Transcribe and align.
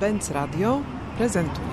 Benz 0.00 0.30
Radio 0.30 0.82
prezentuje. 1.16 1.66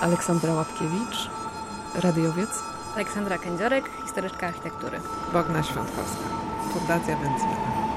Aleksandra 0.00 0.54
Łapkiewicz, 0.54 1.30
radiowiec. 1.94 2.50
Aleksandra 2.94 3.38
Kędziorek, 3.38 3.90
historyczka 4.02 4.46
architektury. 4.46 5.00
Bogna 5.32 5.62
Świątkowska, 5.62 6.28
Fundacja 6.72 7.16
Będzmiana. 7.16 7.91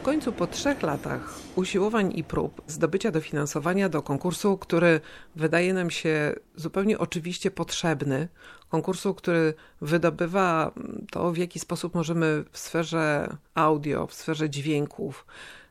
W 0.00 0.02
końcu 0.02 0.32
po 0.32 0.46
trzech 0.46 0.82
latach 0.82 1.34
usiłowań 1.56 2.12
i 2.16 2.24
prób 2.24 2.62
zdobycia 2.66 3.10
dofinansowania 3.10 3.88
do 3.88 4.02
konkursu, 4.02 4.58
który 4.58 5.00
wydaje 5.36 5.74
nam 5.74 5.90
się 5.90 6.34
zupełnie 6.56 6.98
oczywiście 6.98 7.50
potrzebny, 7.50 8.28
konkursu, 8.68 9.14
który 9.14 9.54
wydobywa 9.80 10.72
to, 11.10 11.32
w 11.32 11.36
jaki 11.36 11.58
sposób 11.58 11.94
możemy 11.94 12.44
w 12.52 12.58
sferze 12.58 13.36
audio, 13.54 14.06
w 14.06 14.14
sferze 14.14 14.50
dźwięków 14.50 15.26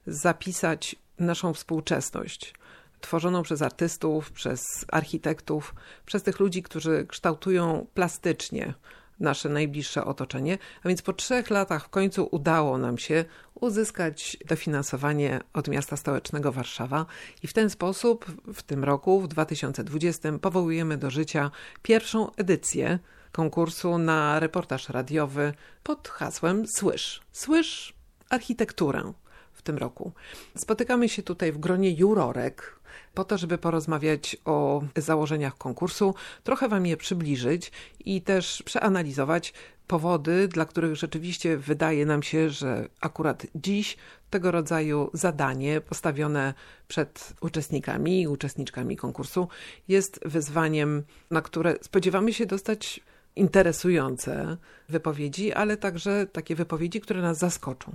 zapisać 0.07 0.95
naszą 1.19 1.53
współczesność 1.53 2.53
tworzoną 3.01 3.43
przez 3.43 3.61
artystów, 3.61 4.31
przez 4.31 4.61
architektów, 4.91 5.75
przez 6.05 6.23
tych 6.23 6.39
ludzi, 6.39 6.63
którzy 6.63 7.05
kształtują 7.07 7.87
plastycznie 7.93 8.73
nasze 9.19 9.49
najbliższe 9.49 10.05
otoczenie. 10.05 10.57
A 10.83 10.87
więc 10.87 11.01
po 11.01 11.13
trzech 11.13 11.49
latach 11.49 11.85
w 11.85 11.89
końcu 11.89 12.27
udało 12.31 12.77
nam 12.77 12.97
się 12.97 13.25
uzyskać 13.55 14.37
dofinansowanie 14.47 15.39
od 15.53 15.67
miasta 15.67 15.97
stołecznego 15.97 16.51
Warszawa 16.51 17.05
i 17.43 17.47
w 17.47 17.53
ten 17.53 17.69
sposób 17.69 18.25
w 18.53 18.63
tym 18.63 18.83
roku, 18.83 19.21
w 19.21 19.27
2020, 19.27 20.39
powołujemy 20.41 20.97
do 20.97 21.09
życia 21.09 21.51
pierwszą 21.81 22.35
edycję 22.35 22.99
konkursu 23.31 23.97
na 23.97 24.39
reportaż 24.39 24.89
radiowy 24.89 25.53
pod 25.83 26.07
hasłem 26.07 26.67
Słysz. 26.67 27.21
Słysz 27.31 27.93
architekturę 28.29 29.13
w 29.59 29.61
tym 29.61 29.77
roku. 29.77 30.11
Spotykamy 30.57 31.09
się 31.09 31.23
tutaj 31.23 31.51
w 31.51 31.57
gronie 31.57 31.91
jurorek, 31.91 32.79
po 33.13 33.23
to, 33.23 33.37
żeby 33.37 33.57
porozmawiać 33.57 34.37
o 34.45 34.83
założeniach 34.95 35.57
konkursu, 35.57 36.15
trochę 36.43 36.69
Wam 36.69 36.85
je 36.85 36.97
przybliżyć 36.97 37.71
i 38.05 38.21
też 38.21 38.63
przeanalizować 38.63 39.53
powody, 39.87 40.47
dla 40.47 40.65
których 40.65 40.95
rzeczywiście 40.95 41.57
wydaje 41.57 42.05
nam 42.05 42.23
się, 42.23 42.49
że 42.49 42.87
akurat 43.01 43.47
dziś 43.55 43.97
tego 44.29 44.51
rodzaju 44.51 45.09
zadanie 45.13 45.81
postawione 45.81 46.53
przed 46.87 47.33
uczestnikami 47.41 48.21
i 48.21 48.27
uczestniczkami 48.27 48.97
konkursu 48.97 49.47
jest 49.87 50.19
wyzwaniem, 50.25 51.03
na 51.31 51.41
które 51.41 51.75
spodziewamy 51.81 52.33
się 52.33 52.45
dostać 52.45 53.01
interesujące 53.39 54.57
wypowiedzi, 54.89 55.53
ale 55.53 55.77
także 55.77 56.27
takie 56.27 56.55
wypowiedzi, 56.55 57.01
które 57.01 57.21
nas 57.21 57.37
zaskoczą. 57.37 57.91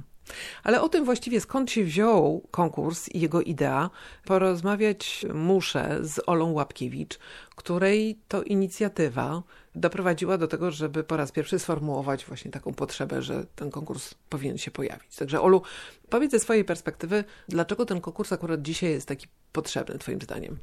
Ale 0.63 0.83
o 0.83 0.89
tym 0.89 1.05
właściwie 1.05 1.41
skąd 1.41 1.71
się 1.71 1.85
wziął 1.85 2.43
konkurs 2.51 3.09
i 3.09 3.21
jego 3.21 3.43
idea, 3.43 3.91
porozmawiać 4.25 5.27
muszę 5.35 5.99
z 6.03 6.21
Olą 6.27 6.53
Łapkiewicz, 6.53 7.19
której 7.57 8.19
to 8.29 8.43
inicjatywa 8.43 9.43
doprowadziła 9.75 10.39
do 10.39 10.49
tego, 10.49 10.71
żeby 10.71 11.05
po 11.05 11.17
raz 11.17 11.33
pierwszy 11.33 11.59
sformułować 11.59 12.25
właśnie 12.25 12.51
taką 12.51 12.75
potrzebę, 12.75 13.23
że 13.23 13.47
ten 13.57 13.71
konkurs 13.71 14.15
powinien 14.29 14.59
się 14.59 14.71
pojawić. 14.71 15.17
Także 15.17 15.41
Olu, 15.41 15.63
powiedz 16.09 16.31
ze 16.31 16.41
swojej 16.41 16.65
perspektywy, 16.65 17.25
dlaczego 17.49 17.87
ten 17.87 18.01
konkurs 18.01 18.33
akurat 18.33 18.63
dzisiaj 18.63 18.91
jest 18.91 19.09
taki 19.09 19.27
potrzebny 19.53 19.99
twoim 19.99 20.21
zdaniem? 20.21 20.59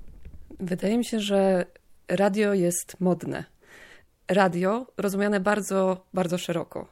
Wydaje 0.60 0.98
mi 0.98 1.06
się, 1.06 1.20
że 1.20 1.66
radio 2.08 2.54
jest 2.54 3.00
modne 3.00 3.45
radio 4.34 4.88
rozumiane 4.98 5.40
bardzo, 5.40 6.06
bardzo 6.14 6.38
szeroko. 6.38 6.88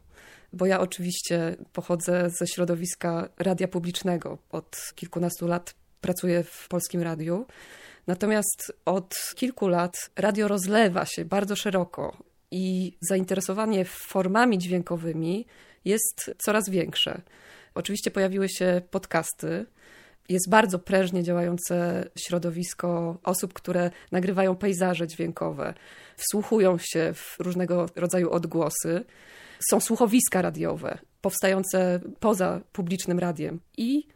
Bo 0.54 0.66
ja 0.66 0.80
oczywiście 0.80 1.56
pochodzę 1.74 2.30
ze 2.30 2.48
środowiska 2.48 3.30
radia 3.38 3.68
publicznego. 3.68 4.38
Od 4.52 4.78
kilkunastu 4.96 5.48
lat 5.48 5.76
pracuję 6.02 6.44
w 6.44 6.68
polskim 6.68 7.02
radiu. 7.02 7.46
Natomiast 8.08 8.74
od 8.86 9.16
kilku 9.36 9.68
lat 9.68 10.10
radio 10.16 10.48
rozlewa 10.48 11.06
się 11.06 11.26
bardzo 11.26 11.56
szeroko 11.56 12.18
i 12.52 12.98
zainteresowanie 13.02 13.86
formami 13.86 14.58
dźwiękowymi 14.58 15.46
jest 15.86 16.32
coraz 16.38 16.70
większe. 16.70 17.22
Oczywiście 17.76 18.12
pojawiły 18.12 18.50
się 18.50 18.82
podcasty, 18.92 19.66
jest 20.30 20.50
bardzo 20.50 20.80
prężnie 20.80 21.24
działające 21.24 22.06
środowisko 22.20 23.18
osób, 23.24 23.54
które 23.54 23.92
nagrywają 24.12 24.56
pejzaże 24.56 25.08
dźwiękowe, 25.08 25.74
wsłuchują 26.18 26.78
się 26.78 27.14
w 27.14 27.36
różnego 27.40 27.86
rodzaju 27.96 28.32
odgłosy. 28.32 29.06
Są 29.70 29.80
słuchowiska 29.80 30.42
radiowe 30.42 30.98
powstające 31.22 32.00
poza 32.20 32.62
publicznym 32.72 33.20
radiem. 33.20 33.60
I 33.78 34.08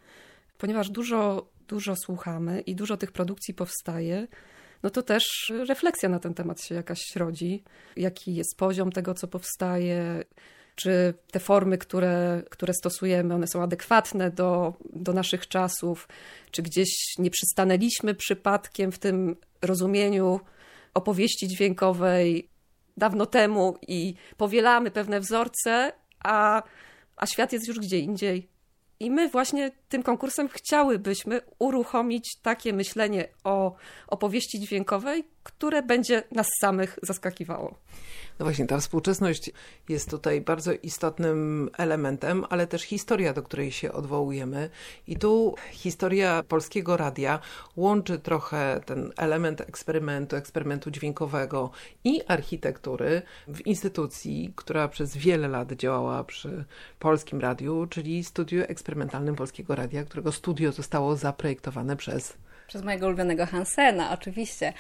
ponieważ 0.57 0.89
dużo, 0.89 1.49
dużo 1.67 1.95
słuchamy 1.95 2.61
i 2.61 2.75
dużo 2.75 2.97
tych 2.97 3.11
produkcji 3.11 3.53
powstaje, 3.53 4.27
no 4.83 4.89
to 4.89 5.01
też 5.01 5.53
refleksja 5.67 6.09
na 6.09 6.19
ten 6.19 6.33
temat 6.33 6.61
się 6.61 6.75
jakaś 6.75 7.15
rodzi. 7.15 7.63
Jaki 7.95 8.35
jest 8.35 8.57
poziom 8.57 8.91
tego, 8.91 9.13
co 9.13 9.27
powstaje, 9.27 10.23
czy 10.75 11.13
te 11.31 11.39
formy, 11.39 11.77
które, 11.77 12.43
które 12.49 12.73
stosujemy, 12.73 13.35
one 13.35 13.47
są 13.47 13.63
adekwatne 13.63 14.31
do, 14.31 14.73
do 14.93 15.13
naszych 15.13 15.47
czasów, 15.47 16.07
czy 16.51 16.61
gdzieś 16.61 16.89
nie 17.17 17.29
przystanęliśmy 17.29 18.15
przypadkiem 18.15 18.91
w 18.91 18.99
tym 18.99 19.35
rozumieniu 19.61 20.39
opowieści 20.93 21.47
dźwiękowej 21.47 22.49
dawno 22.97 23.25
temu 23.25 23.77
i 23.87 24.15
powielamy 24.37 24.91
pewne 24.91 25.19
wzorce, 25.19 25.91
a, 26.23 26.63
a 27.15 27.25
świat 27.25 27.53
jest 27.53 27.67
już 27.67 27.79
gdzie 27.79 27.99
indziej. 27.99 28.49
I 28.99 29.11
my 29.11 29.29
właśnie 29.29 29.71
tym 29.89 30.03
konkursem 30.03 30.49
chciałybyśmy 30.49 31.41
uruchomić 31.59 32.37
takie 32.41 32.73
myślenie 32.73 33.27
o 33.43 33.75
opowieści 34.07 34.59
dźwiękowej, 34.59 35.23
które 35.43 35.83
będzie 35.83 36.23
nas 36.31 36.47
samych 36.61 36.99
zaskakiwało. 37.01 37.75
No 38.39 38.45
właśnie, 38.45 38.67
ta 38.67 38.77
współczesność 38.77 39.51
jest 39.89 40.09
tutaj 40.09 40.41
bardzo 40.41 40.71
istotnym 40.73 41.69
elementem, 41.77 42.45
ale 42.49 42.67
też 42.67 42.83
historia, 42.83 43.33
do 43.33 43.43
której 43.43 43.71
się 43.71 43.91
odwołujemy. 43.91 44.69
I 45.07 45.15
tu 45.15 45.55
historia 45.71 46.43
polskiego 46.47 46.97
radia 46.97 47.39
łączy 47.75 48.19
trochę 48.19 48.81
ten 48.85 49.11
element 49.17 49.61
eksperymentu, 49.61 50.35
eksperymentu 50.35 50.91
dźwiękowego 50.91 51.71
i 52.03 52.21
architektury 52.27 53.21
w 53.47 53.67
instytucji, 53.67 54.53
która 54.55 54.87
przez 54.87 55.17
wiele 55.17 55.47
lat 55.47 55.71
działała 55.71 56.23
przy 56.23 56.65
polskim 56.99 57.39
radiu, 57.39 57.87
czyli 57.89 58.23
studiu 58.23 58.63
eksperymentalnym 58.67 59.35
Polskiego 59.35 59.75
Radia, 59.75 60.03
którego 60.03 60.31
studio 60.31 60.71
zostało 60.71 61.15
zaprojektowane 61.15 61.97
przez 61.97 62.37
przez 62.73 62.83
mojego 62.83 63.07
ulubionego 63.07 63.45
Hansena, 63.45 64.11
oczywiście. 64.11 64.73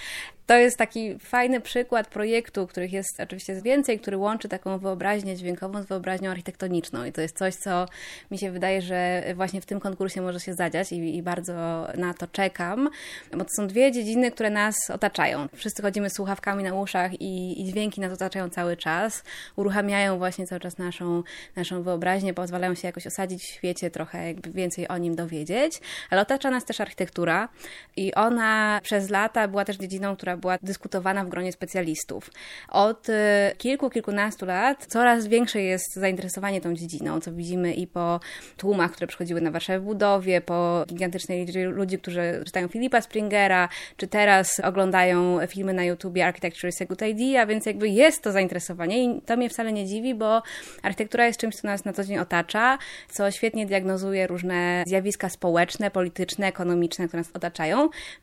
To 0.45 0.57
jest 0.57 0.77
taki 0.77 1.19
fajny 1.19 1.61
przykład 1.61 2.07
projektu, 2.07 2.67
których 2.67 2.93
jest 2.93 3.19
oczywiście 3.19 3.61
więcej, 3.61 3.99
który 3.99 4.17
łączy 4.17 4.49
taką 4.49 4.77
wyobraźnię 4.77 5.35
dźwiękową 5.35 5.83
z 5.83 5.85
wyobraźnią 5.85 6.31
architektoniczną. 6.31 7.05
I 7.05 7.11
to 7.11 7.21
jest 7.21 7.37
coś, 7.37 7.55
co 7.55 7.85
mi 8.31 8.37
się 8.37 8.51
wydaje, 8.51 8.81
że 8.81 9.23
właśnie 9.35 9.61
w 9.61 9.65
tym 9.65 9.79
konkursie 9.79 10.21
może 10.21 10.39
się 10.39 10.53
zadziać 10.53 10.91
i, 10.91 11.17
i 11.17 11.23
bardzo 11.23 11.53
na 11.97 12.13
to 12.13 12.27
czekam, 12.27 12.89
bo 13.31 13.43
to 13.43 13.49
są 13.57 13.67
dwie 13.67 13.91
dziedziny, 13.91 14.31
które 14.31 14.49
nas 14.49 14.75
otaczają. 14.89 15.47
Wszyscy 15.55 15.81
chodzimy 15.81 16.09
z 16.09 16.15
słuchawkami 16.15 16.63
na 16.63 16.73
uszach 16.73 17.21
i, 17.21 17.61
i 17.61 17.65
dźwięki 17.65 18.01
nas 18.01 18.13
otaczają 18.13 18.49
cały 18.49 18.77
czas, 18.77 19.23
uruchamiają 19.55 20.17
właśnie 20.17 20.47
cały 20.47 20.59
czas 20.59 20.77
naszą, 20.77 21.23
naszą 21.55 21.83
wyobraźnię, 21.83 22.33
pozwalają 22.33 22.75
się 22.75 22.87
jakoś 22.87 23.07
osadzić 23.07 23.43
w 23.43 23.53
świecie, 23.53 23.91
trochę 23.91 24.27
jakby 24.27 24.51
więcej 24.51 24.87
o 24.87 24.97
nim 24.97 25.15
dowiedzieć, 25.15 25.81
ale 26.09 26.21
otacza 26.21 26.49
nas 26.51 26.65
też 26.65 26.81
architektura 26.81 27.49
i 27.97 28.13
ona 28.13 28.79
przez 28.83 29.09
lata 29.09 29.47
była 29.47 29.65
też 29.65 29.77
dziedziną, 29.77 30.15
która 30.15 30.37
była 30.37 30.57
dyskutowana 30.63 31.25
w 31.25 31.29
gronie 31.29 31.51
specjalistów. 31.51 32.29
Od 32.69 33.09
y, 33.09 33.13
kilku, 33.57 33.89
kilkunastu 33.89 34.45
lat 34.45 34.85
coraz 34.85 35.27
większe 35.27 35.61
jest 35.61 35.93
zainteresowanie 35.93 36.61
tą 36.61 36.73
dziedziną, 36.73 37.19
co 37.19 37.31
widzimy 37.31 37.73
i 37.73 37.87
po 37.87 38.19
tłumach, 38.57 38.91
które 38.91 39.07
przychodziły 39.07 39.41
na 39.41 39.51
Warszawę 39.51 39.79
w 39.79 39.83
budowie, 39.83 40.41
po 40.41 40.85
gigantycznej 40.87 41.45
liczbie 41.45 41.65
ludzi, 41.65 41.97
którzy 41.97 42.41
czytają 42.45 42.67
Filipa 42.67 43.01
Springera, 43.01 43.69
czy 43.97 44.07
teraz 44.07 44.59
oglądają 44.59 45.47
filmy 45.47 45.73
na 45.73 45.83
YouTubie 45.83 46.25
Architecture 46.25 46.69
is 46.69 46.81
a 46.81 46.85
Good 46.85 47.01
Idea, 47.01 47.45
więc 47.45 47.65
jakby 47.65 47.89
jest 47.89 48.21
to 48.21 48.31
zainteresowanie 48.31 49.03
i 49.03 49.21
to 49.21 49.37
mnie 49.37 49.49
wcale 49.49 49.73
nie 49.73 49.85
dziwi, 49.85 50.15
bo 50.15 50.41
architektura 50.83 51.25
jest 51.25 51.39
czymś, 51.39 51.55
co 51.55 51.67
nas 51.67 51.85
na 51.85 51.93
co 51.93 52.03
dzień 52.03 52.17
otacza, 52.17 52.77
co 53.09 53.31
świetnie 53.31 53.65
diagnozuje 53.65 54.27
różne 54.27 54.83
zjawiska 54.87 55.29
społeczne, 55.29 55.91
polityczne, 55.91 56.47
ekonomiczne, 56.47 57.07
które 57.07 57.19
nas 57.19 57.31
otaczają, 57.33 57.62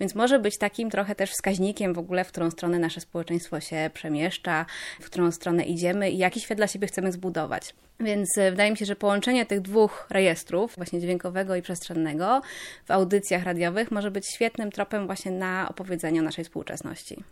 więc 0.00 0.14
może 0.14 0.38
być 0.38 0.58
takim 0.58 0.90
trochę 0.90 1.14
też 1.14 1.30
wskaźnikiem 1.30 1.94
w 1.94 1.98
ogóle, 1.98 2.24
w 2.24 2.28
którą 2.28 2.50
stronę 2.50 2.78
nasze 2.78 3.00
społeczeństwo 3.00 3.60
się 3.60 3.90
przemieszcza, 3.94 4.66
w 5.00 5.04
którą 5.04 5.30
stronę 5.30 5.64
idziemy 5.64 6.10
i 6.10 6.18
jaki 6.18 6.40
świat 6.40 6.58
dla 6.58 6.66
siebie 6.66 6.86
chcemy 6.86 7.12
zbudować. 7.12 7.74
Więc 8.00 8.38
e, 8.38 8.50
wydaje 8.50 8.70
mi 8.70 8.76
się, 8.76 8.84
że 8.84 8.96
połączenie 8.96 9.46
tych 9.46 9.60
dwóch 9.60 10.06
rejestrów, 10.10 10.72
właśnie 10.76 11.00
dźwiękowego 11.00 11.56
i 11.56 11.62
przestrzennego, 11.62 12.40
w 12.84 12.90
audycjach 12.90 13.44
radiowych 13.44 13.90
może 13.90 14.10
być 14.10 14.26
świetnym 14.34 14.72
tropem 14.72 15.06
właśnie 15.06 15.32
na 15.32 15.68
opowiedzenie 15.68 16.20
o 16.20 16.22
naszej 16.22 16.44
współczesności. 16.44 17.24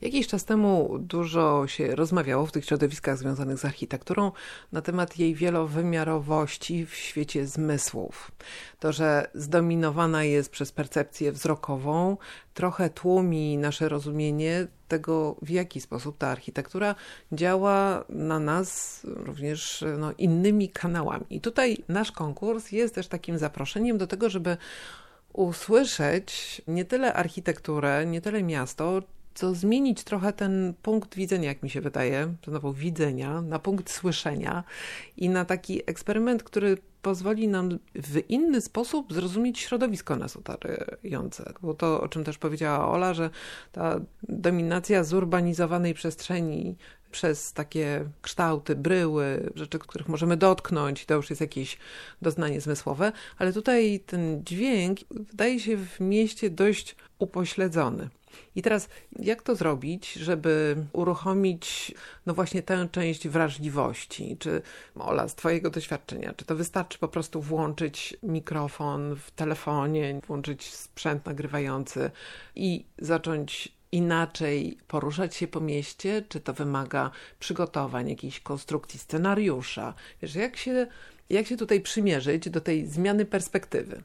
Jakiś 0.00 0.26
czas 0.26 0.44
temu 0.44 0.98
dużo 0.98 1.66
się 1.66 1.96
rozmawiało 1.96 2.46
w 2.46 2.52
tych 2.52 2.64
środowiskach 2.64 3.18
związanych 3.18 3.58
z 3.58 3.64
architekturą 3.64 4.32
na 4.72 4.82
temat 4.82 5.18
jej 5.18 5.34
wielowymiarowości 5.34 6.86
w 6.86 6.94
świecie 6.94 7.46
zmysłów. 7.46 8.30
To, 8.80 8.92
że 8.92 9.30
zdominowana 9.34 10.24
jest 10.24 10.50
przez 10.50 10.72
percepcję 10.72 11.32
wzrokową, 11.32 12.16
trochę 12.54 12.90
tłumi 12.90 13.58
nasze 13.58 13.88
rozumienie 13.88 14.66
tego, 14.88 15.36
w 15.42 15.50
jaki 15.50 15.80
sposób 15.80 16.18
ta 16.18 16.28
architektura 16.28 16.94
działa 17.32 18.04
na 18.08 18.38
nas 18.38 19.00
również 19.04 19.84
no, 19.98 20.12
innymi 20.18 20.68
kanałami. 20.68 21.24
I 21.30 21.40
tutaj 21.40 21.78
nasz 21.88 22.12
konkurs 22.12 22.72
jest 22.72 22.94
też 22.94 23.08
takim 23.08 23.38
zaproszeniem 23.38 23.98
do 23.98 24.06
tego, 24.06 24.30
żeby 24.30 24.56
usłyszeć 25.32 26.62
nie 26.68 26.84
tyle 26.84 27.14
architekturę, 27.14 28.06
nie 28.06 28.20
tyle 28.20 28.42
miasto, 28.42 29.02
co 29.34 29.54
zmienić 29.54 30.04
trochę 30.04 30.32
ten 30.32 30.74
punkt 30.82 31.14
widzenia, 31.14 31.48
jak 31.48 31.62
mi 31.62 31.70
się 31.70 31.80
wydaje, 31.80 32.34
znowu 32.46 32.72
widzenia, 32.72 33.40
na 33.40 33.58
punkt 33.58 33.90
słyszenia 33.90 34.64
i 35.16 35.28
na 35.28 35.44
taki 35.44 35.82
eksperyment, 35.90 36.42
który 36.42 36.78
pozwoli 37.06 37.48
nam 37.48 37.78
w 37.94 38.30
inny 38.30 38.60
sposób 38.60 39.12
zrozumieć 39.12 39.58
środowisko 39.58 40.16
nas 40.16 40.36
otaczające. 40.36 41.52
Bo 41.62 41.74
to, 41.74 42.00
o 42.00 42.08
czym 42.08 42.24
też 42.24 42.38
powiedziała 42.38 42.88
Ola, 42.88 43.14
że 43.14 43.30
ta 43.72 44.00
dominacja 44.22 45.04
zurbanizowanej 45.04 45.94
przestrzeni 45.94 46.76
przez 47.10 47.52
takie 47.52 48.04
kształty, 48.22 48.76
bryły, 48.76 49.52
rzeczy, 49.54 49.78
których 49.78 50.08
możemy 50.08 50.36
dotknąć, 50.36 51.06
to 51.06 51.14
już 51.14 51.30
jest 51.30 51.40
jakieś 51.40 51.78
doznanie 52.22 52.60
zmysłowe, 52.60 53.12
ale 53.38 53.52
tutaj 53.52 54.00
ten 54.06 54.44
dźwięk 54.44 54.98
wydaje 55.10 55.60
się 55.60 55.76
w 55.76 56.00
mieście 56.00 56.50
dość 56.50 56.96
upośledzony. 57.18 58.08
I 58.56 58.62
teraz, 58.62 58.88
jak 59.18 59.42
to 59.42 59.56
zrobić, 59.56 60.12
żeby 60.12 60.76
uruchomić, 60.92 61.94
no 62.26 62.34
właśnie 62.34 62.62
tę 62.62 62.88
część 62.92 63.28
wrażliwości? 63.28 64.36
Czy, 64.38 64.62
Ola, 64.94 65.28
z 65.28 65.34
Twojego 65.34 65.70
doświadczenia, 65.70 66.34
czy 66.36 66.44
to 66.44 66.56
wystarczy 66.56 66.98
po 66.98 67.08
prostu 67.08 67.42
włączyć 67.42 68.16
mikrofon 68.22 69.16
w 69.16 69.30
telefonie, 69.30 70.20
włączyć 70.26 70.74
sprzęt 70.74 71.26
nagrywający 71.26 72.10
i 72.54 72.84
zacząć 72.98 73.76
inaczej 73.92 74.78
poruszać 74.88 75.34
się 75.34 75.46
po 75.46 75.60
mieście? 75.60 76.22
Czy 76.28 76.40
to 76.40 76.54
wymaga 76.54 77.10
przygotowań, 77.38 78.08
jakiejś 78.08 78.40
konstrukcji 78.40 78.98
scenariusza? 79.00 79.94
Wiesz, 80.22 80.34
jak 80.34 80.56
się, 80.56 80.86
jak 81.30 81.46
się 81.46 81.56
tutaj 81.56 81.80
przymierzyć 81.80 82.50
do 82.50 82.60
tej 82.60 82.86
zmiany 82.86 83.24
perspektywy? 83.24 84.02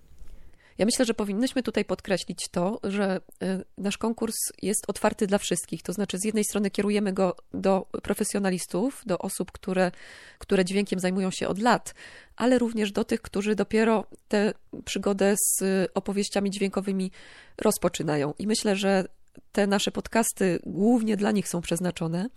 Ja 0.81 0.85
myślę, 0.85 1.05
że 1.05 1.13
powinnyśmy 1.13 1.63
tutaj 1.63 1.85
podkreślić 1.85 2.47
to, 2.51 2.79
że 2.83 3.21
e, 3.43 3.63
nasz 3.77 3.97
konkurs 3.97 4.35
jest 4.61 4.83
otwarty 4.87 5.27
dla 5.27 5.37
wszystkich. 5.37 5.83
To 5.83 5.93
znaczy, 5.93 6.17
z 6.17 6.25
jednej 6.25 6.43
strony 6.43 6.71
kierujemy 6.71 7.13
go 7.13 7.35
do 7.53 7.85
profesjonalistów, 8.03 9.01
do 9.05 9.17
osób, 9.17 9.51
które, 9.51 9.91
które 10.37 10.65
dźwiękiem 10.65 10.99
zajmują 10.99 11.31
się 11.31 11.47
od 11.47 11.59
lat, 11.59 11.93
ale 12.35 12.59
również 12.59 12.91
do 12.91 13.03
tych, 13.03 13.21
którzy 13.21 13.55
dopiero 13.55 14.05
tę 14.27 14.53
przygodę 14.85 15.35
z 15.37 15.61
opowieściami 15.93 16.51
dźwiękowymi 16.51 17.11
rozpoczynają. 17.57 18.33
I 18.39 18.47
myślę, 18.47 18.75
że 18.75 19.05
te 19.51 19.67
nasze 19.67 19.91
podcasty 19.91 20.59
głównie 20.65 21.17
dla 21.17 21.31
nich 21.31 21.47
są 21.47 21.61
przeznaczone. 21.61 22.29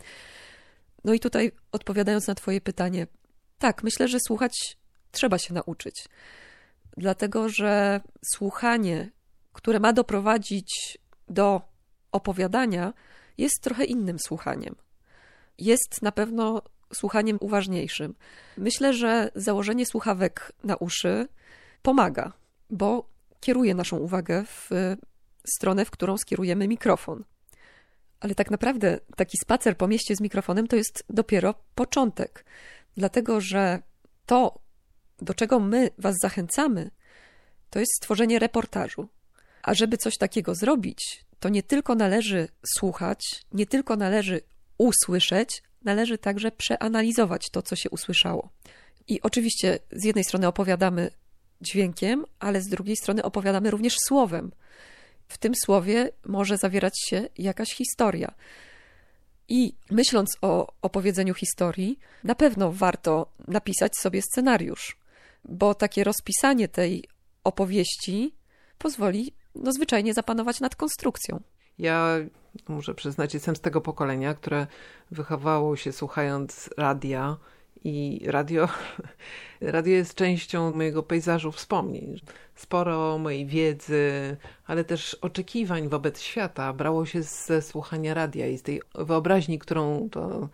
No 1.05 1.12
i 1.14 1.20
tutaj 1.20 1.52
odpowiadając 1.73 2.26
na 2.26 2.35
Twoje 2.35 2.61
pytanie, 2.61 3.06
tak, 3.58 3.82
myślę, 3.82 4.08
że 4.08 4.19
słuchać 4.26 4.76
trzeba 5.12 5.38
się 5.38 5.55
nauczyć 5.55 6.08
dlatego 6.96 7.49
że 7.49 8.00
słuchanie, 8.35 9.11
które 9.52 9.81
ma 9.81 9.93
doprowadzić 9.93 10.99
do 11.29 11.61
opowiadania, 12.12 12.93
jest 13.38 13.61
trochę 13.61 13.85
innym 13.85 14.19
słuchaniem. 14.19 14.75
Jest 15.58 16.02
na 16.02 16.12
pewno 16.12 16.62
słuchaniem 16.94 17.38
uważniejszym. 17.41 18.14
Myślę, 18.56 18.94
że 18.94 19.31
założenie 19.35 19.87
słuchawek 19.87 20.52
na 20.64 20.76
uszy 20.76 21.29
pomaga, 21.82 22.32
bo 22.70 23.08
kieruje 23.40 23.75
naszą 23.75 23.97
uwagę 23.97 24.44
w 24.47 24.70
stronę, 25.47 25.85
w 25.85 25.90
którą 25.90 26.17
skierujemy 26.17 26.69
mikrofon. 26.69 27.25
Ale 28.20 28.35
tak 28.35 28.50
naprawdę 28.50 29.00
taki 29.17 29.38
spacer 29.38 29.76
po 29.76 29.88
mieście 29.88 30.17
z 30.17 30.20
mikrofonem 30.20 30.67
to 30.67 30.76
jest 30.76 31.05
dopiero 31.08 31.55
początek, 31.75 32.44
dlatego 32.97 33.40
że 33.40 33.82
to, 34.26 34.58
do 35.22 35.34
czego 35.34 35.61
my 35.61 35.90
Was 35.99 36.14
zachęcamy, 36.22 36.90
to 37.70 37.78
jest 37.78 37.93
stworzenie 37.96 38.38
reportażu. 38.38 39.08
A 39.62 39.75
żeby 39.75 39.96
coś 39.96 40.19
takiego 40.19 40.55
zrobić, 40.55 41.25
to 41.40 41.49
nie 41.49 41.62
tylko 41.62 41.94
należy 41.94 42.49
słuchać, 42.75 43.44
nie 43.52 43.66
tylko 43.66 43.96
należy 43.96 44.40
usłyszeć, 44.78 45.62
należy 45.84 46.19
także 46.19 46.50
przeanalizować 46.50 47.50
to, 47.50 47.62
co 47.62 47.76
się 47.76 47.90
usłyszało. 47.90 48.49
I 49.08 49.22
oczywiście 49.22 49.78
z 49.93 50.05
jednej 50.05 50.25
strony 50.25 50.46
opowiadamy 50.46 51.11
dźwiękiem, 51.61 52.25
ale 52.38 52.61
z 52.61 52.69
drugiej 52.69 52.96
strony 52.96 53.22
opowiadamy 53.22 53.70
również 53.70 53.96
słowem. 54.06 54.52
W 55.28 55.38
tym 55.38 55.52
słowie 55.64 56.11
może 56.26 56.56
zawierać 56.56 57.00
się 57.08 57.28
jakaś 57.38 57.75
historia. 57.75 58.34
I 59.49 59.75
myśląc 59.90 60.37
o 60.43 60.72
opowiedzeniu 60.82 61.34
historii, 61.34 61.99
na 62.25 62.34
pewno 62.34 62.72
warto 62.72 63.32
napisać 63.49 63.93
sobie 63.96 64.22
scenariusz 64.22 65.04
bo 65.44 65.75
takie 65.75 66.05
rozpisanie 66.05 66.69
tej 66.69 67.05
opowieści 67.44 68.35
pozwoli 68.79 69.35
no, 69.55 69.73
zwyczajnie 69.73 70.14
zapanować 70.14 70.61
nad 70.61 70.76
konstrukcją. 70.76 71.41
Ja 71.79 72.17
muszę 72.69 72.94
przyznać, 72.94 73.35
jestem 73.35 73.56
z 73.56 73.61
tego 73.61 73.81
pokolenia, 73.81 74.35
które 74.35 74.67
wychowało 75.11 75.76
się 75.76 75.93
słuchając 75.93 76.70
radia 76.76 77.37
i 77.85 78.20
radio, 78.26 78.69
radio 79.61 79.94
jest 79.94 80.14
częścią 80.14 80.73
mojego 80.76 81.02
pejzażu 81.02 81.52
wspomnień. 81.52 82.20
Sporo 82.55 83.19
mojej 83.19 83.47
wiedzy, 83.47 84.37
ale 84.67 84.85
też 84.85 85.14
oczekiwań 85.14 85.88
wobec 85.88 86.20
świata 86.20 86.73
brało 86.73 87.06
się 87.06 87.23
ze 87.23 87.62
słuchania 87.62 88.14
radia 88.14 88.47
i 88.47 88.58
z 88.58 88.62
tej 88.62 88.82
wyobraźni, 88.94 89.58
którą 89.58 90.08
to 90.11 90.49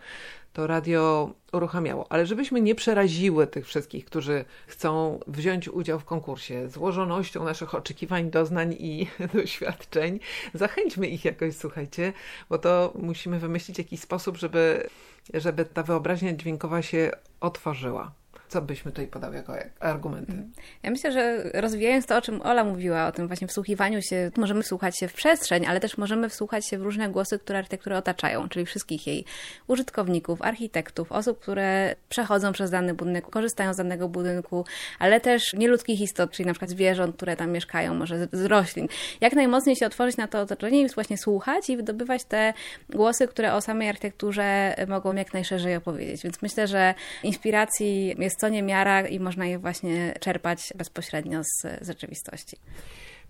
to 0.53 0.67
radio 0.67 1.31
uruchamiało. 1.53 2.07
Ale 2.13 2.27
żebyśmy 2.27 2.61
nie 2.61 2.75
przeraziły 2.75 3.47
tych 3.47 3.67
wszystkich, 3.67 4.05
którzy 4.05 4.45
chcą 4.67 5.21
wziąć 5.27 5.69
udział 5.69 5.99
w 5.99 6.05
konkursie 6.05 6.69
złożonością 6.69 7.45
naszych 7.45 7.75
oczekiwań, 7.75 8.31
doznań 8.31 8.77
i 8.79 9.07
doświadczeń, 9.35 10.21
zachęćmy 10.55 11.07
ich 11.07 11.25
jakoś, 11.25 11.57
słuchajcie, 11.57 12.13
bo 12.49 12.59
to 12.59 12.93
musimy 12.95 13.39
wymyślić 13.39 13.79
jakiś 13.79 14.01
sposób, 14.01 14.37
żeby, 14.37 14.89
żeby 15.35 15.65
ta 15.65 15.83
wyobraźnia 15.83 16.33
dźwiękowa 16.33 16.83
się 16.83 17.11
otworzyła. 17.41 18.20
Co 18.51 18.63
byśmy 18.63 18.91
tutaj 18.91 19.07
podał 19.07 19.33
jako 19.33 19.55
argumenty? 19.81 20.33
Mhm. 20.33 20.53
Ja 20.83 20.91
myślę, 20.91 21.13
że 21.13 21.51
rozwijając 21.55 22.07
to, 22.07 22.17
o 22.17 22.21
czym 22.21 22.43
Ola 22.43 22.65
mówiła, 22.65 23.07
o 23.07 23.13
tym 23.13 23.27
właśnie 23.27 23.49
wsłuchiwaniu 23.49 24.03
się, 24.03 24.31
możemy 24.37 24.63
wsłuchać 24.63 24.99
się 24.99 25.09
w 25.09 25.13
przestrzeń, 25.13 25.67
ale 25.67 25.81
też 25.81 25.99
możemy 25.99 26.29
wsłuchać 26.29 26.69
się 26.69 26.79
w 26.79 26.83
różne 26.83 27.09
głosy, 27.09 27.39
które 27.39 27.59
architekturę 27.59 27.97
otaczają, 27.97 28.49
czyli 28.49 28.67
wszystkich 28.67 29.07
jej 29.07 29.25
użytkowników, 29.67 30.43
architektów, 30.43 31.13
osób, 31.13 31.41
które 31.41 31.95
przechodzą 32.09 32.53
przez 32.53 32.71
dany 32.71 32.95
budynek, 32.95 33.31
korzystają 33.31 33.75
z 33.75 33.77
danego 33.77 34.09
budynku, 34.09 34.65
ale 34.99 35.21
też 35.21 35.53
nieludzkich 35.53 36.01
istot, 36.01 36.31
czyli 36.31 36.47
na 36.47 36.53
przykład 36.53 36.71
zwierząt, 36.71 37.17
które 37.17 37.37
tam 37.37 37.51
mieszkają, 37.51 37.95
może 37.95 38.29
z 38.33 38.45
roślin. 38.45 38.89
Jak 39.21 39.33
najmocniej 39.33 39.77
się 39.77 39.87
otworzyć 39.87 40.17
na 40.17 40.29
to 40.29 40.41
otoczenie 40.41 40.83
i 40.83 40.89
właśnie 40.89 41.19
słuchać 41.19 41.71
i 41.71 41.77
wydobywać 41.77 42.25
te 42.25 42.53
głosy, 42.89 43.29
które 43.29 43.55
o 43.55 43.61
samej 43.61 43.89
architekturze 43.89 44.75
mogą 44.89 45.15
jak 45.15 45.35
najszerzej 45.35 45.77
opowiedzieć. 45.77 46.23
Więc 46.23 46.43
myślę, 46.43 46.67
że 46.67 46.95
inspiracji 47.23 48.15
jest 48.19 48.40
co 48.41 48.49
niemiara 48.49 49.09
i 49.09 49.21
można 49.21 49.47
je 49.47 49.59
właśnie 49.59 50.15
czerpać 50.21 50.73
bezpośrednio 50.77 51.45
z 51.45 51.63
rzeczywistości. 51.87 52.57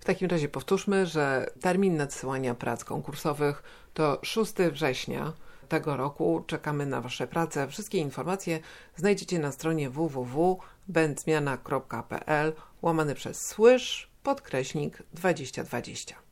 W 0.00 0.04
takim 0.04 0.28
razie 0.28 0.48
powtórzmy, 0.48 1.06
że 1.06 1.46
termin 1.60 1.96
nadsyłania 1.96 2.54
prac 2.54 2.84
konkursowych 2.84 3.62
to 3.94 4.18
6 4.22 4.52
września 4.72 5.32
tego 5.68 5.96
roku. 5.96 6.44
Czekamy 6.46 6.86
na 6.86 7.00
Wasze 7.00 7.26
prace. 7.26 7.68
Wszystkie 7.68 7.98
informacje 7.98 8.60
znajdziecie 8.96 9.38
na 9.38 9.52
stronie 9.52 9.90
www.będzmiana.pl 9.90 12.52
łamany 12.82 13.14
przez 13.14 13.46
słysz 13.46 14.10
podkreśnik 14.22 15.02
2020. 15.12 16.29